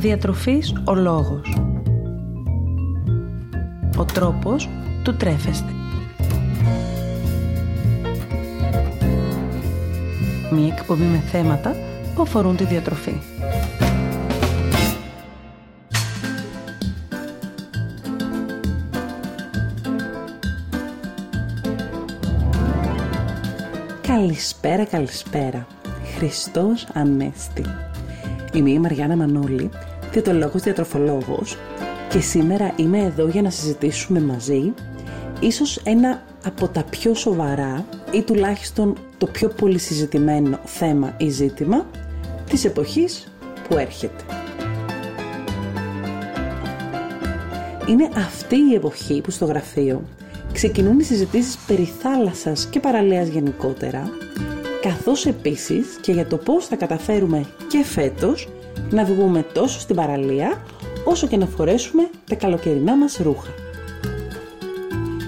[0.00, 1.62] Διατροφής ο λόγος.
[3.96, 4.68] Ο τρόπος
[5.02, 5.72] του τρέφεστε.
[10.50, 11.74] Μία εκπομπή με θέματα
[12.14, 13.20] που αφορούν τη διατροφή.
[24.06, 25.66] Καλησπέρα, καλησπέρα.
[26.16, 27.64] Χριστός Ανέστη.
[28.52, 29.70] Είμαι η Μαριάννα Μανούλη,
[30.12, 31.56] διαιτολόγος διατροφολόγος
[32.08, 34.72] και σήμερα είμαι εδώ για να συζητήσουμε μαζί
[35.40, 41.86] ίσως ένα από τα πιο σοβαρά ή τουλάχιστον το πιο πολύ συζητημένο θέμα ή ζήτημα
[42.50, 43.32] της εποχής
[43.68, 44.24] που έρχεται.
[47.88, 50.02] Είναι αυτή η εποχή που στο γραφείο
[50.52, 54.10] ξεκινούν οι συζητήσεις περί θάλασσας και παραλίας γενικότερα,
[54.80, 58.48] καθώς επίσης και για το πώς θα καταφέρουμε και φέτος
[58.90, 60.62] να βγούμε τόσο στην παραλία,
[61.04, 63.50] όσο και να φορέσουμε τα καλοκαιρινά μας ρούχα.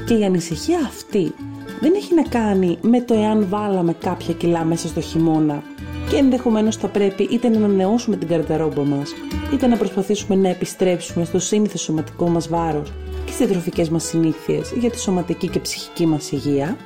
[0.07, 1.35] Και η ανησυχία αυτή
[1.81, 5.63] δεν έχει να κάνει με το εάν βάλαμε κάποια κιλά μέσα στο χειμώνα
[6.11, 9.13] και ενδεχομένως θα πρέπει είτε να ανανεώσουμε την καρδαρόμπα μας,
[9.53, 12.93] είτε να προσπαθήσουμε να επιστρέψουμε στο σύνηθε σωματικό μας βάρος
[13.25, 16.77] και στις τροφικές μας συνήθειες για τη σωματική και ψυχική μας υγεία,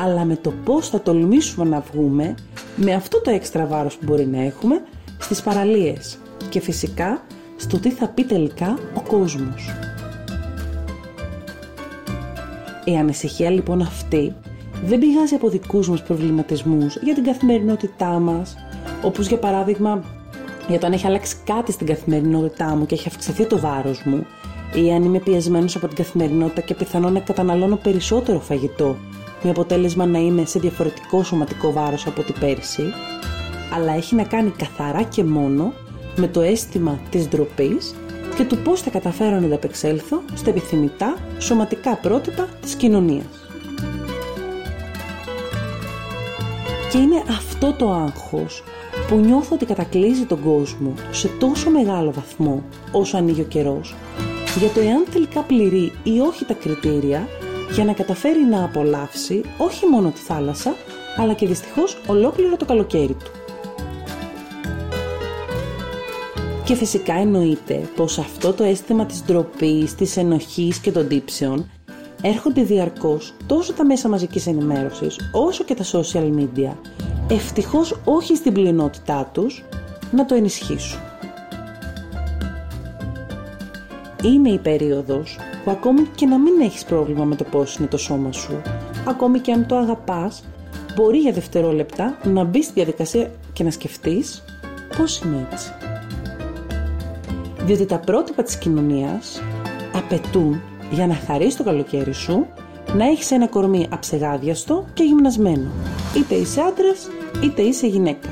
[0.00, 2.34] αλλά με το πώς θα τολμήσουμε να βγούμε
[2.76, 4.82] με αυτό το έξτρα βάρος που μπορεί να έχουμε
[5.20, 6.18] στις παραλίες
[6.48, 7.22] και φυσικά
[7.56, 9.74] στο τι θα πει τελικά ο κόσμος.
[12.84, 14.34] Η ανησυχία λοιπόν αυτή
[14.84, 18.56] δεν πηγάζει από δικούς μας προβληματισμούς για την καθημερινότητά μας,
[19.02, 20.04] όπως για παράδειγμα
[20.68, 24.26] για το αν έχει αλλάξει κάτι στην καθημερινότητά μου και έχει αυξηθεί το βάρος μου
[24.74, 28.96] ή αν είμαι πιεσμένος από την καθημερινότητα και πιθανόν να καταναλώνω περισσότερο φαγητό
[29.42, 32.82] με αποτέλεσμα να είμαι σε διαφορετικό σωματικό βάρος από την πέρσι
[33.74, 35.72] αλλά έχει να κάνει καθαρά και μόνο
[36.16, 37.94] με το αίσθημα της ντροπής
[38.36, 43.48] και του πώς θα καταφέρω να ανταπεξέλθω στα επιθυμητά σωματικά πρότυπα της κοινωνίας.
[46.92, 48.64] Και είναι αυτό το άγχος
[49.08, 53.94] που νιώθω ότι κατακλείζει τον κόσμο σε τόσο μεγάλο βαθμό όσο ανοίγει ο καιρός
[54.58, 57.28] για το εάν τελικά πληρεί ή όχι τα κριτήρια
[57.72, 60.74] για να καταφέρει να απολαύσει όχι μόνο τη θάλασσα
[61.16, 63.39] αλλά και δυστυχώς ολόκληρο το καλοκαίρι του.
[66.64, 71.70] Και φυσικά εννοείται πως αυτό το αίσθημα της ντροπής, της ενοχής και των τύψεων
[72.22, 76.72] έρχονται διαρκώς τόσο τα μέσα μαζικής ενημέρωσης όσο και τα social media,
[77.30, 79.64] ευτυχώς όχι στην πλειονότητά τους,
[80.12, 81.00] να το ενισχύσουν.
[84.24, 87.96] Είναι η περίοδος που ακόμη και να μην έχεις πρόβλημα με το πώς είναι το
[87.96, 88.60] σώμα σου,
[89.06, 90.44] ακόμη και αν το αγαπάς,
[90.96, 94.44] μπορεί για δευτερόλεπτα να μπεις στη διαδικασία και να σκεφτείς
[94.96, 95.72] πώς είναι έτσι
[97.70, 99.42] διότι τα πρότυπα της κοινωνίας
[99.92, 100.60] απαιτούν
[100.90, 102.46] για να χαρίσει το καλοκαίρι σου
[102.96, 105.70] να έχεις ένα κορμί αψεγάδιαστο και γυμνασμένο.
[106.16, 107.08] Είτε είσαι άντρας,
[107.44, 108.28] είτε είσαι γυναίκα.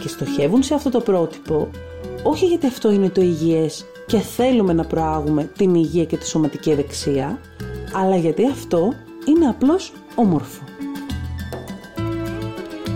[0.00, 1.68] Και στοχεύουν σε αυτό το πρότυπο
[2.22, 6.70] όχι γιατί αυτό είναι το υγιές και θέλουμε να προάγουμε την υγεία και τη σωματική
[6.70, 7.40] ευεξία,
[7.92, 8.94] αλλά γιατί αυτό
[9.24, 10.62] είναι απλώς όμορφο.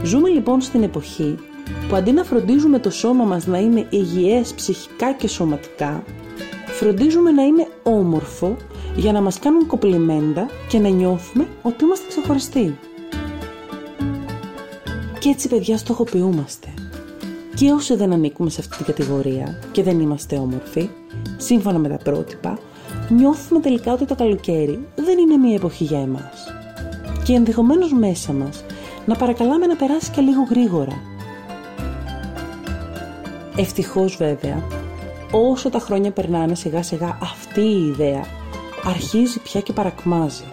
[0.05, 1.39] Ζούμε λοιπόν στην εποχή
[1.89, 6.05] που αντί να φροντίζουμε το σώμα μας να είναι υγιές ψυχικά και σωματικά,
[6.67, 8.57] φροντίζουμε να είναι όμορφο
[8.97, 12.79] για να μας κάνουν κοπλιμέντα και να νιώθουμε ότι είμαστε ξεχωριστοί.
[15.19, 16.69] Και έτσι παιδιά στοχοποιούμαστε.
[17.55, 20.89] Και όσοι δεν ανήκουμε σε αυτή την κατηγορία και δεν είμαστε όμορφοι,
[21.37, 22.59] σύμφωνα με τα πρότυπα,
[23.09, 26.55] νιώθουμε τελικά ότι το καλοκαίρι δεν είναι μια εποχή για εμάς.
[27.25, 28.65] Και ενδεχομένως μέσα μας
[29.07, 31.14] να παρακαλάμε να περάσει και λίγο γρήγορα
[33.57, 34.63] Ευτυχώς βέβαια,
[35.31, 38.25] όσο τα χρόνια περνάνε σιγά σιγά αυτή η ιδέα
[38.85, 40.45] αρχίζει πια και παρακμάζει.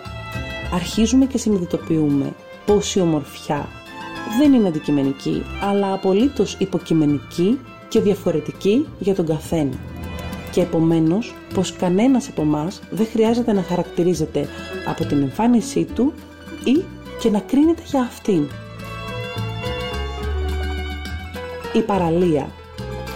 [0.74, 2.34] Αρχίζουμε και συνειδητοποιούμε
[2.66, 3.68] πως η ομορφιά
[4.38, 7.60] δεν είναι αντικειμενική, αλλά απολύτως υποκειμενική
[7.90, 9.78] και διαφορετική για τον καθένα.
[10.52, 14.48] Και επομένως πως κανένας από εμάς δεν χρειάζεται να χαρακτηρίζεται
[14.86, 16.14] από την εμφάνισή του
[16.64, 16.84] ή
[17.20, 18.50] και να κρίνεται για αυτήν.
[21.74, 22.50] Η παραλία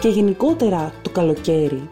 [0.06, 1.90] και γενικότερα το καλοκαίρι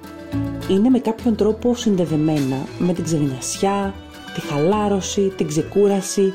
[0.69, 3.93] είναι με κάποιον τρόπο συνδεδεμένα με την ξεγνασιά,
[4.33, 6.33] τη χαλάρωση, την ξεκούραση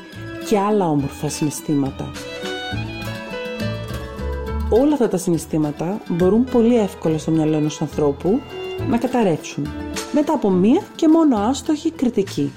[0.49, 2.11] και άλλα όμορφα συναισθήματα.
[4.69, 8.39] Όλα αυτά τα συναισθήματα μπορούν πολύ εύκολα στο μυαλό ενός ανθρώπου
[8.89, 9.67] να καταρρεύσουν
[10.11, 12.51] μετά από μία και μόνο άστοχη κριτική.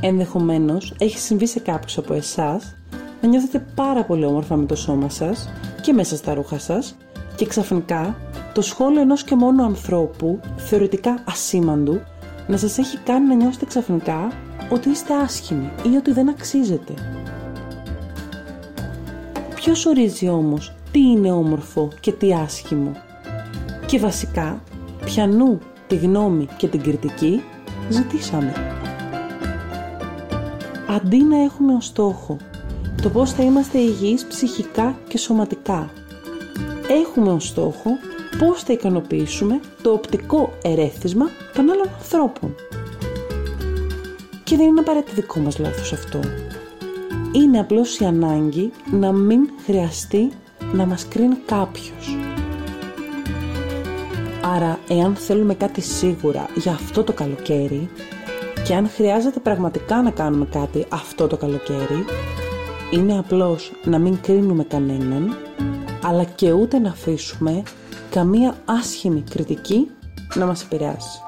[0.00, 4.76] Ενδεχομένως έχει συμβεί σε κάποιους από εσάς να να νιώθετε πάρα πολύ όμορφα με το
[4.76, 5.52] σώμα σας
[5.82, 6.96] και μέσα στα ρούχα σας
[7.36, 8.16] και ξαφνικά
[8.52, 12.00] το σχόλιο ενός και μόνο ανθρώπου, θεωρητικά ασήμαντου,
[12.46, 14.32] να σας έχει κάνει να νιώσετε ξαφνικά
[14.70, 16.94] ότι είστε άσχημοι ή ότι δεν αξίζετε.
[19.54, 22.92] Ποιος ορίζει όμως τι είναι όμορφο και τι άσχημο;
[23.86, 24.62] Και βασικά,
[25.04, 27.42] πιανού τη γνώμη και την κριτική
[27.88, 28.52] ζητήσαμε.
[30.88, 32.36] Αντί να έχουμε ως στόχο
[33.02, 35.90] το πώς θα είμαστε υγιείς ψυχικά και σωματικά,
[36.88, 37.90] έχουμε ως στόχο
[38.38, 42.54] πώς θα ικανοποιήσουμε το οπτικό ερέθισμα των άλλων ανθρώπων.
[44.44, 46.20] Και δεν είναι απαραίτητα δικό μας λάθος αυτό.
[47.32, 50.28] Είναι απλώς η ανάγκη να μην χρειαστεί
[50.72, 52.16] να μας κρίνει κάποιος.
[54.54, 57.88] Άρα, εάν θέλουμε κάτι σίγουρα για αυτό το καλοκαίρι
[58.66, 62.04] και αν χρειάζεται πραγματικά να κάνουμε κάτι αυτό το καλοκαίρι,
[62.90, 65.36] είναι απλώς να μην κρίνουμε κανέναν,
[66.08, 67.62] αλλά και ούτε να αφήσουμε
[68.10, 69.90] καμία άσχημη κριτική
[70.34, 71.25] να μας επηρεάσει.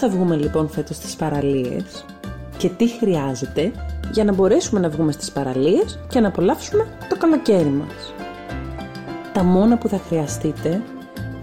[0.00, 2.04] Θα βγούμε λοιπόν φέτος στις παραλίες
[2.56, 3.72] και τι χρειάζεται
[4.12, 8.14] για να μπορέσουμε να βγούμε στις παραλίες και να απολαύσουμε το καλοκαίρι μας.
[9.32, 10.82] Τα μόνα που θα χρειαστείτε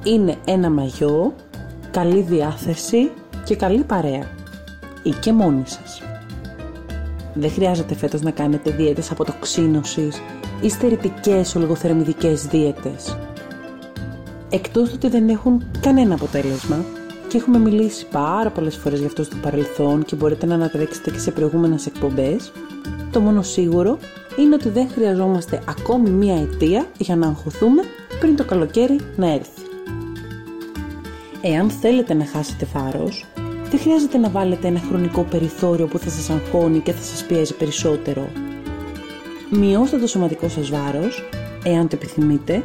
[0.03, 1.33] είναι ένα μαγιό,
[1.91, 3.11] καλή διάθεση
[3.43, 4.23] και καλή παρέα.
[5.03, 6.01] Ή και μόνοι σας.
[7.33, 10.21] Δεν χρειάζεται φέτος να κάνετε δίαιτες αποτοξίνωσης
[10.61, 13.17] ή στερητικές ολιγοθερμιδικές δίαιτες.
[14.49, 16.85] Εκτός ότι δεν έχουν κανένα αποτέλεσμα,
[17.27, 21.19] και έχουμε μιλήσει πάρα πολλές φορές γι' αυτό στο παρελθόν και μπορείτε να ανατρέξετε και
[21.19, 22.51] σε προηγούμενες εκπομπές,
[23.11, 23.97] το μόνο σίγουρο
[24.39, 27.81] είναι ότι δεν χρειαζόμαστε ακόμη μία αιτία για να αγχωθούμε
[28.19, 29.61] πριν το καλοκαίρι να έρθει.
[31.41, 33.25] Εάν θέλετε να χάσετε φάρος,
[33.69, 37.53] δεν χρειάζεται να βάλετε ένα χρονικό περιθώριο που θα σας αγχώνει και θα σας πιέζει
[37.53, 38.29] περισσότερο;
[39.49, 41.29] Μειώστε το σωματικό σας βάρος,
[41.63, 42.61] εάν το επιθυμείτε,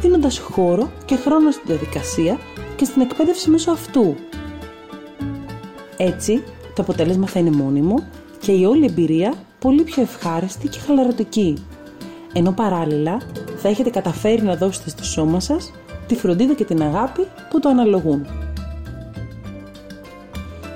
[0.00, 2.38] δίνοντας χώρο και χρόνο στην διαδικασία
[2.82, 4.14] και στην εκπαίδευση μέσω αυτού.
[5.96, 6.42] Έτσι,
[6.74, 8.02] το αποτέλεσμα θα είναι μόνιμο
[8.40, 11.66] και η όλη εμπειρία πολύ πιο ευχάριστη και χαλαρωτική.
[12.32, 13.20] Ενώ παράλληλα
[13.56, 15.72] θα έχετε καταφέρει να δώσετε στο σώμα σας
[16.06, 18.26] τη φροντίδα και την αγάπη που το αναλογούν.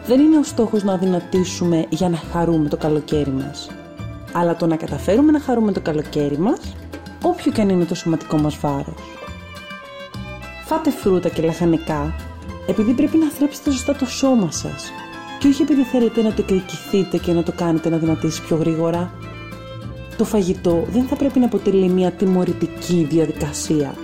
[0.06, 3.70] Δεν είναι ο στόχος να δυνατήσουμε για να χαρούμε το καλοκαίρι μας,
[4.32, 6.60] αλλά το να καταφέρουμε να χαρούμε το καλοκαίρι μας,
[7.22, 9.15] όποιο και αν είναι το σωματικό μας βάρος.
[10.68, 12.14] Φάτε φρούτα και λαχανικά
[12.66, 14.90] επειδή πρέπει να θρέψετε σωστά το σώμα σας
[15.38, 19.12] και όχι επειδή θέλετε να το εκδικηθείτε και να το κάνετε να δυνατήσει πιο γρήγορα.
[20.16, 23.94] Το φαγητό δεν θα πρέπει να αποτελεί μια τιμωρητική διαδικασία,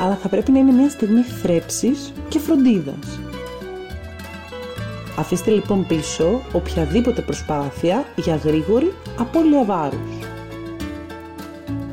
[0.00, 3.20] αλλά θα πρέπει να είναι μια στιγμή θρέψης και φροντίδας.
[5.18, 10.18] Αφήστε λοιπόν πίσω οποιαδήποτε προσπάθεια για γρήγορη απώλεια βάρους.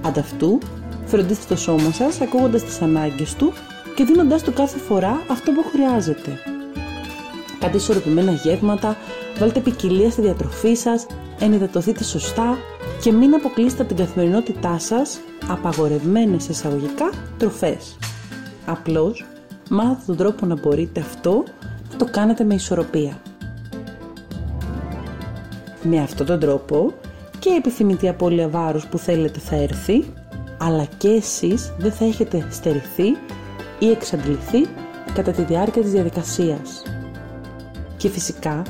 [0.02, 0.58] Ανταυτού,
[1.06, 3.54] φροντίστε το σώμα σας ακούγοντας τις ανάγκες του
[3.96, 6.40] και δίνοντάς του κάθε φορά αυτό που χρειάζεται.
[7.60, 8.98] Κάντε ισορροπημένα γεύματα,
[9.40, 11.06] βάλτε ποικιλία στη διατροφή σας,
[11.40, 12.58] ενυδατωθείτε σωστά
[13.02, 17.98] και μην αποκλείσετε από την καθημερινότητά σας απαγορευμένες εισαγωγικά τροφές.
[18.66, 19.26] Απλώς
[19.70, 21.44] μάθετε τον τρόπο να μπορείτε αυτό
[21.92, 23.22] να το κάνετε με ισορροπία.
[25.84, 26.94] Με αυτόν τον τρόπο
[27.40, 30.04] και η επιθυμητή απώλεια βάρους που θέλετε θα έρθει,
[30.58, 33.18] αλλά και εσείς δεν θα έχετε στερηθεί
[33.84, 34.68] ή εξαντληθεί
[35.14, 36.84] κατά τη διάρκεια της διαδικασίας.
[37.98, 38.62] Και φυσικά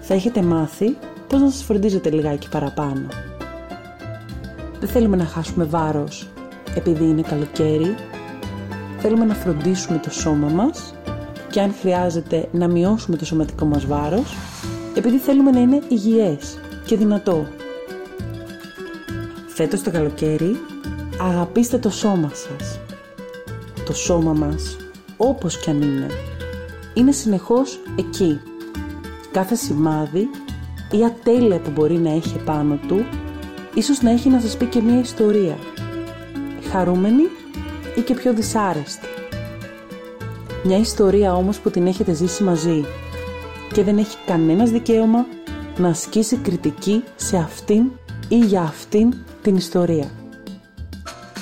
[0.00, 0.96] θα έχετε μάθει
[1.28, 3.08] πώς να σας φροντίζετε λιγάκι παραπάνω.
[4.80, 6.28] Δεν θέλουμε να χάσουμε βάρος
[6.74, 7.94] επειδή είναι καλοκαίρι.
[8.98, 10.94] Θέλουμε να φροντίσουμε το σώμα μας
[11.50, 14.36] και αν χρειάζεται να μειώσουμε το σωματικό μας βάρος
[14.94, 17.46] επειδή θέλουμε να είναι υγιές και δυνατό.
[19.46, 20.56] Φέτος το καλοκαίρι
[21.20, 22.79] αγαπήστε το σώμα σας.
[23.90, 24.76] Το σώμα μας,
[25.16, 26.06] όπως κι αν είναι,
[26.94, 28.40] είναι συνεχώς εκεί.
[29.30, 30.28] Κάθε σημάδι
[30.90, 33.04] ή ατέλεια που μπορεί να έχει πάνω του,
[33.74, 35.58] ίσως να έχει να σας πει και μια ιστορία.
[36.70, 37.22] Χαρούμενη
[37.96, 39.06] ή και πιο δυσάρεστη.
[40.64, 42.84] Μια ιστορία όμως που την έχετε ζήσει μαζί
[43.72, 45.26] και δεν έχει κανένας δικαίωμα
[45.76, 47.90] να ασκήσει κριτική σε αυτήν
[48.28, 50.19] ή για αυτήν την ιστορία.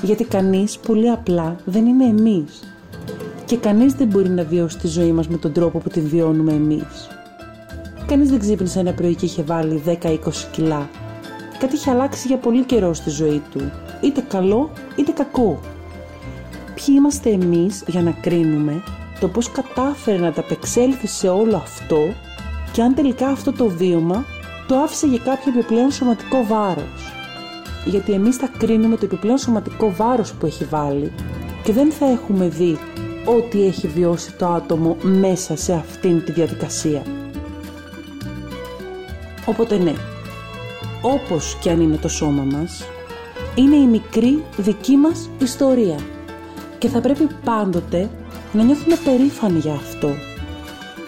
[0.03, 2.75] Γιατί κανείς πολύ απλά δεν είναι εμείς
[3.45, 6.53] και κανείς δεν μπορεί να βιώσει τη ζωή μας με τον τρόπο που τη βιώνουμε
[6.53, 7.09] εμείς.
[8.07, 10.19] Κανείς δεν ξύπνησε ένα πρωί και είχε βάλει 10-20
[10.53, 10.89] κιλά.
[11.59, 15.61] Κάτι είχε αλλάξει για πολύ καιρό στη ζωή του, είτε καλό είτε κακό.
[16.75, 18.83] Ποιοι είμαστε εμείς για να κρίνουμε
[19.21, 21.99] το πώς κατάφερε να ταπεξέλθει σε όλο αυτό
[22.73, 24.25] και αν τελικά αυτό το βίωμα
[24.69, 27.08] το άφησε για κάποιο επιπλέον σωματικό βάρος;
[27.89, 31.13] Γιατί εμείς θα κρίνουμε το επιπλέον σωματικό βάρος που έχει βάλει
[31.63, 32.79] και δεν θα έχουμε δει
[33.25, 37.03] ό,τι έχει βιώσει το άτομο μέσα σε αυτήν τη διαδικασία.
[39.47, 39.93] Οπότε ναι,
[41.03, 42.85] όπως και αν είναι το σώμα μας,
[43.55, 45.97] είναι η μικρή δική μας ιστορία
[46.79, 48.11] και θα πρέπει πάντοτε
[48.53, 50.11] να νιώθουμε περήφανοι για αυτό.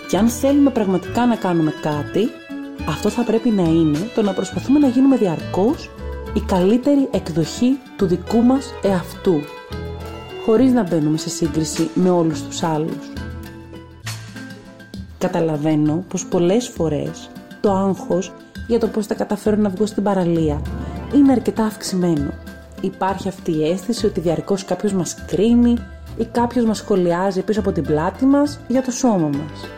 [0.08, 2.28] Και αν θέλουμε πραγματικά να κάνουμε κάτι,
[2.88, 5.90] αυτό θα πρέπει να είναι το να προσπαθούμε να γίνουμε διαρκώς
[6.34, 9.40] η καλύτερη εκδοχή του δικού μας εαυτού,
[10.44, 13.12] χωρίς να μπαίνουμε σε σύγκριση με όλους τους άλλους.
[15.18, 18.32] Καταλαβαίνω πως πολλές φορές το άγχος
[18.68, 20.62] για το πώς θα καταφέρω να βγω στην παραλία
[21.14, 22.30] είναι αρκετά αυξημένο.
[22.80, 25.76] Υπάρχει αυτή η αίσθηση ότι διαρκώς κάποιος μας κρίνει
[26.16, 29.68] ή κάποιος μας σχολιάζει πίσω από την πλάτη μας για το σώμα μας.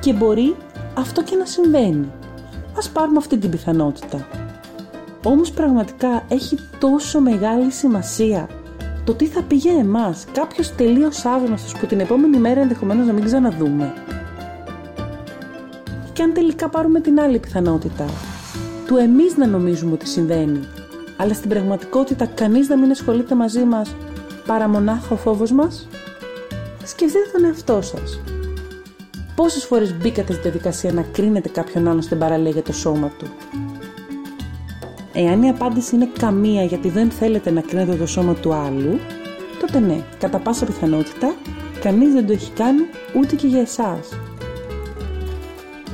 [0.00, 0.56] Και μπορεί
[0.94, 2.10] αυτό και να συμβαίνει.
[2.76, 4.43] Ας πάρουμε αυτή την πιθανότητα.
[5.26, 8.48] Όμως πραγματικά έχει τόσο μεγάλη σημασία
[9.04, 13.12] το τι θα πει για εμάς κάποιος τελείως άγνωστος που την επόμενη μέρα ενδεχομένως να
[13.12, 13.92] μην ξαναδούμε
[16.12, 18.04] και αν τελικά πάρουμε την άλλη πιθανότητα.
[18.86, 20.60] Του εμείς να νομίζουμε ότι συμβαίνει,
[21.16, 23.94] αλλά στην πραγματικότητα κανείς να μην ασχολείται μαζί μας
[24.46, 25.88] παρά μονάχα ο φόβος μας.
[26.84, 28.20] Σκεφτείτε τον εαυτό σας.
[29.34, 33.26] Πόσες φορές μπήκατε στη διαδικασία να κρίνετε κάποιον άλλον στην παραλία για το σώμα του;
[35.14, 38.98] Εάν η απάντηση είναι καμία γιατί δεν θέλετε να κρίνετε το σώμα του άλλου,
[39.60, 41.34] τότε ναι, κατά πάσα πιθανότητα,
[41.80, 42.82] κανείς δεν το έχει κάνει
[43.16, 44.08] ούτε και για εσάς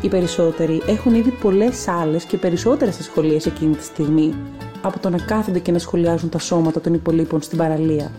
[0.01, 4.35] οι περισσότεροι έχουν ήδη πολλές άλλες και περισσότερες ασχολίες εκείνη τη στιγμή
[4.83, 8.11] από το να κάθονται και να σχολιάζουν τα σώματα των υπολείπων στην παραλία.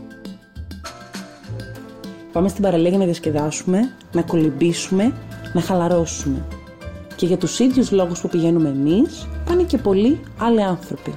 [2.32, 5.14] Πάμε στην παραλία για να διασκεδάσουμε, να κολυμπήσουμε,
[5.54, 6.46] να χαλαρώσουμε.
[7.22, 11.14] Και για τους ίδιους λόγους που πηγαίνουμε εμείς, πάνε και πολλοί άλλοι άνθρωποι.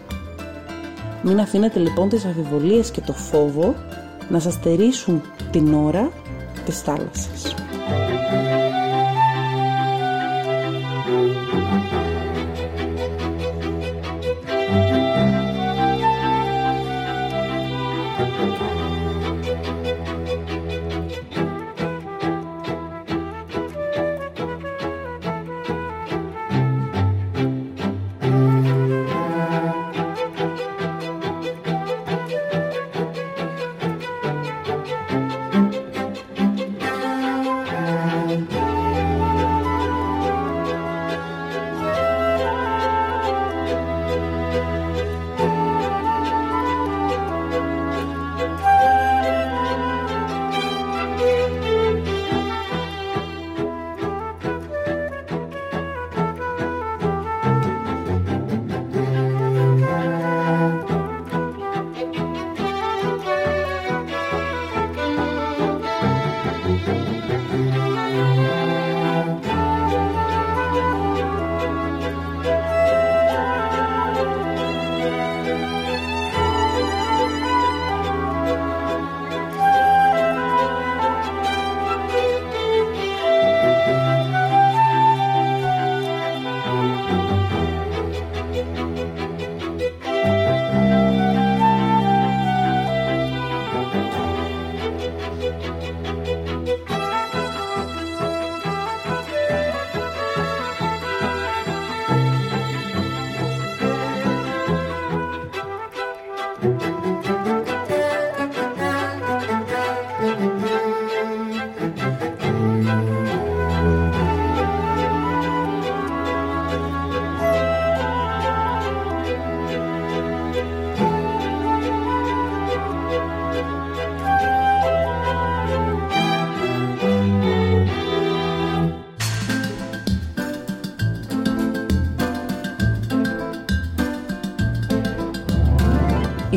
[1.23, 3.75] Μην αφήνετε λοιπόν τις αφιβολίες και το φόβο
[4.28, 6.11] να σας στερήσουν την ώρα
[6.64, 7.54] της θάλασσας.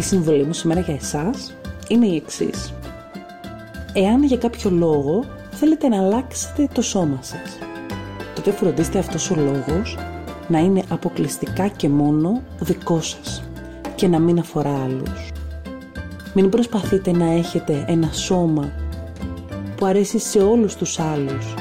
[0.07, 1.55] Η συμβολή μου σήμερα για εσάς
[1.87, 2.73] είναι η εξής.
[3.93, 7.57] Εάν για κάποιο λόγο θέλετε να αλλάξετε το σώμα σας,
[8.35, 9.97] τότε φροντίστε αυτός ο λόγος
[10.47, 13.43] να είναι αποκλειστικά και μόνο δικό σας
[13.95, 15.31] και να μην αφορά άλλους.
[16.33, 18.71] Μην προσπαθείτε να έχετε ένα σώμα
[19.77, 21.53] που αρέσει σε όλους τους άλλους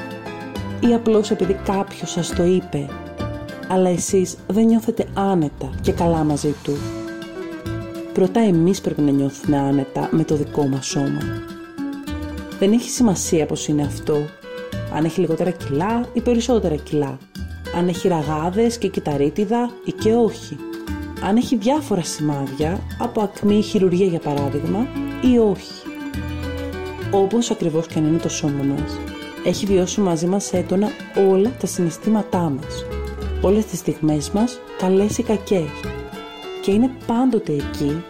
[0.81, 2.87] ή απλώς επειδή κάποιος σας το είπε
[3.69, 6.77] αλλά εσείς δεν νιώθετε άνετα και καλά μαζί του.
[8.17, 11.21] Πρώτα εμείς πρέπει να νιώθουμε άνετα με το δικό μας σώμα.
[12.59, 14.17] Δεν έχει σημασία πως είναι αυτό,
[14.95, 17.19] αν έχει λιγότερα κιλά ή περισσότερα κιλά,
[17.77, 20.57] αν έχει ραγάδες και κυταρίτιδα ή και όχι,
[21.23, 24.87] αν έχει διάφορα σημάδια, από ακμή ή χειρουργία για παράδειγμα,
[25.23, 25.87] ή όχι.
[27.11, 28.99] Όπως ακριβώς και αν είναι το σώμα μας,
[29.45, 30.89] έχει βιώσει μαζί μας έντονα
[31.31, 32.85] όλα τα συναισθήματά μας,
[33.41, 35.71] όλες τις στιγμές μας, καλές ή κακές.
[36.67, 38.03] Και είναι πάντοτε εκεί,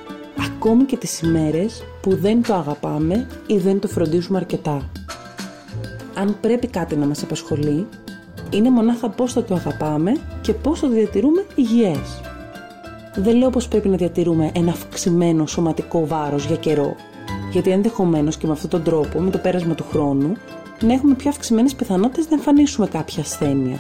[0.47, 4.91] ακόμη και τις ημέρες που δεν το αγαπάμε ή δεν το φροντίζουμε αρκετά.
[6.15, 7.87] Αν πρέπει κάτι να μας απασχολεί,
[8.51, 12.21] είναι μονάχα πώς θα το αγαπάμε και πώς θα το διατηρούμε υγιές.
[13.17, 16.95] Δεν λέω πως πρέπει να διατηρούμε ένα αυξημένο σωματικό βάρος για καιρό,
[17.53, 20.33] γιατί ενδεχομένως και με αυτόν τον τρόπο, με το πέρασμα του χρόνου,
[20.81, 23.79] να έχουμε πιο αυξημένες πιθανότητες να εμφανίσουμε κάποια ασθένεια.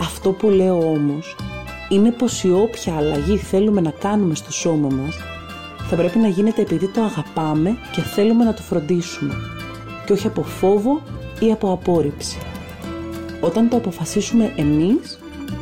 [0.00, 1.36] Αυτό που λέω όμως
[1.88, 5.16] είναι πως η όποια αλλαγή θέλουμε να κάνουμε στο σώμα μας
[5.90, 9.34] θα πρέπει να γίνεται επειδή το αγαπάμε και θέλουμε να το φροντίσουμε
[10.06, 11.02] και όχι από φόβο
[11.40, 12.38] ή από απόρριψη.
[13.40, 15.18] Όταν το αποφασίσουμε εμείς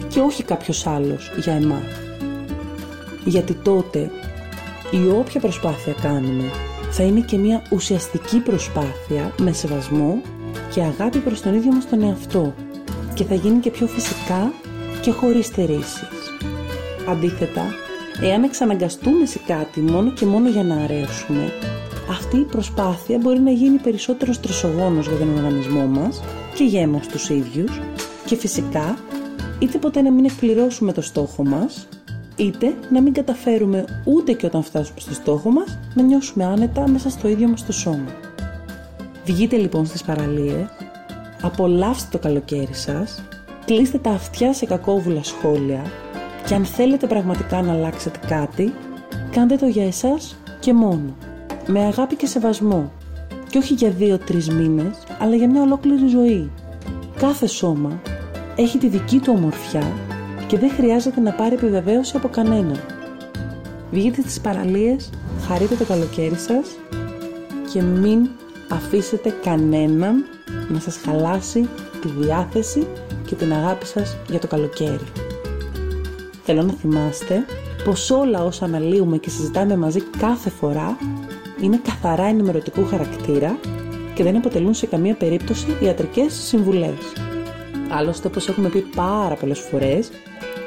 [0.08, 2.00] και όχι κάποιος άλλος για εμάς.
[3.24, 4.10] Γιατί τότε
[4.90, 6.44] η όποια προσπάθεια κάνουμε
[6.90, 10.20] θα είναι και μια ουσιαστική προσπάθεια με σεβασμό
[10.74, 12.54] και αγάπη προς τον ίδιο μας τον εαυτό
[13.14, 14.52] και θα γίνει και πιο φυσικά
[15.00, 16.15] και χωρίς στερήσεις.
[17.08, 17.62] Αντίθετα,
[18.22, 21.52] εάν εξαναγκαστούμε σε κάτι μόνο και μόνο για να αρέσουμε,
[22.10, 26.22] αυτή η προσπάθεια μπορεί να γίνει περισσότερο στρεσογόνος για τον οργανισμό μας
[26.54, 27.80] και για εμάς τους ίδιους
[28.24, 28.98] και φυσικά
[29.58, 31.88] είτε ποτέ να μην εκπληρώσουμε το στόχο μας,
[32.36, 37.10] είτε να μην καταφέρουμε ούτε και όταν φτάσουμε στο στόχο μας να νιώσουμε άνετα μέσα
[37.10, 38.14] στο ίδιο μας το σώμα.
[39.24, 40.66] Βγείτε λοιπόν στις παραλίες
[41.42, 43.22] απολαύστε το καλοκαίρι σας,
[43.64, 45.82] κλείστε τα αυτιά σε κακόβουλα σχόλια
[46.46, 48.74] και αν θέλετε πραγματικά να αλλάξετε κάτι,
[49.30, 51.16] κάντε το για εσάς και μόνο.
[51.66, 52.92] Με αγάπη και σεβασμό.
[53.50, 56.50] Και όχι για δύο-τρεις μήνες, αλλά για μια ολόκληρη ζωή.
[57.16, 58.00] Κάθε σώμα
[58.56, 59.92] έχει τη δική του ομορφιά
[60.46, 62.80] και δεν χρειάζεται να πάρει επιβεβαίωση από κανέναν.
[63.90, 65.10] Βγείτε στις παραλίες,
[65.48, 66.68] χαρείτε το καλοκαίρι σας
[67.72, 68.28] και μην
[68.68, 70.24] αφήσετε κανέναν
[70.68, 71.68] να σας χαλάσει
[72.00, 72.86] τη διάθεση
[73.26, 75.25] και την αγάπη σας για το καλοκαίρι.
[76.48, 77.44] Θέλω να θυμάστε
[77.84, 80.98] πως όλα όσα αναλύουμε και συζητάμε μαζί κάθε φορά
[81.60, 83.58] είναι καθαρά ενημερωτικού χαρακτήρα
[84.14, 86.98] και δεν αποτελούν σε καμία περίπτωση ιατρικές συμβουλές.
[87.90, 90.10] Άλλωστε, όπως έχουμε πει πάρα πολλές φορές,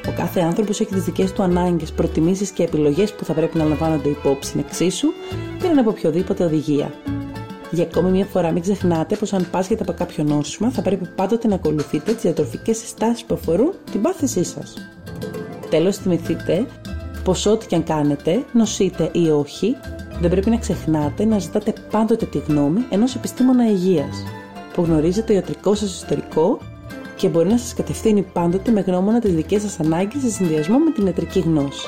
[0.07, 3.63] ο κάθε άνθρωπος έχει τις δικές του ανάγκες, προτιμήσεις και επιλογές που θα πρέπει να
[3.63, 5.07] λαμβάνονται υπόψη εξίσου,
[5.59, 6.93] πέραν από οποιοδήποτε οδηγία.
[7.71, 11.47] Για ακόμη μια φορά, μην ξεχνάτε πως αν πάσχετε από κάποιο νόσημα, θα πρέπει πάντοτε
[11.47, 14.73] να ακολουθείτε τις διατροφικές συστάσεις που αφορούν την πάθησή σας.
[15.69, 16.65] Τέλος, θυμηθείτε
[17.23, 19.75] πως ό,τι και αν κάνετε, νοσείτε ή όχι,
[20.21, 24.23] δεν πρέπει να ξεχνάτε να ζητάτε πάντοτε τη γνώμη ενός επιστήμονα υγείας,
[24.73, 26.59] που γνωρίζει το ιατρικός σας ιστορικό
[27.15, 30.91] και μπορεί να σας κατευθύνει πάντοτε με γνώμονα τις δικές σας ανάγκες σε συνδυασμό με
[30.91, 31.87] την ιατρική γνώση.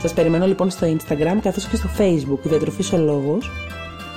[0.00, 3.50] Σας περιμένω λοιπόν στο Instagram καθώς και στο Facebook Διατροφή ο Λόγος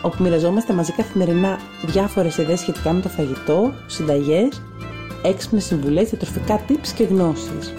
[0.02, 4.62] όπου μοιραζόμαστε μαζί καθημερινά διάφορες ιδέες σχετικά με το φαγητό, συνταγές,
[5.24, 7.74] έξυπνες συμβουλές, διατροφικά tips και γνώσεις.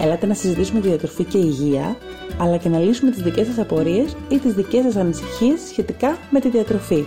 [0.00, 1.96] Ελάτε να συζητήσουμε τη διατροφή και υγεία,
[2.38, 6.40] αλλά και να λύσουμε τις δικές σας απορίες ή τις δικές σας ανησυχίες σχετικά με
[6.40, 7.04] τη διατροφή.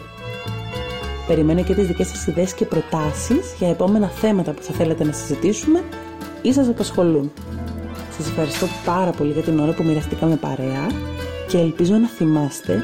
[1.28, 5.12] Περιμένω και τις δικές σας ιδέες και προτάσεις για επόμενα θέματα που θα θέλετε να
[5.12, 5.84] συζητήσουμε
[6.42, 7.32] ή σας απασχολούν.
[8.18, 10.88] Σας ευχαριστώ πάρα πολύ για την ώρα που μοιραστήκαμε παρέα
[11.48, 12.84] και ελπίζω να θυμάστε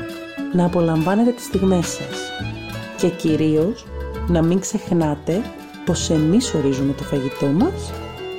[0.53, 2.31] να απολαμβάνετε τις στιγμές σας
[2.97, 3.85] και κυρίως
[4.27, 5.41] να μην ξεχνάτε
[5.85, 7.91] πως εμείς ορίζουμε το φαγητό μας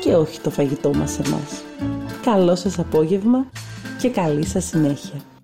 [0.07, 1.63] και όχι το φαγητό μας εμάς.
[2.23, 3.47] Καλό σας απόγευμα
[4.01, 5.36] και καλή σας συνέχεια.